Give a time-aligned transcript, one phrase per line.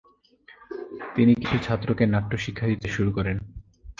[1.15, 3.37] তিনি কিছু ছাত্রকে নাট্য শিক্ষা দিতে শুরু করেন।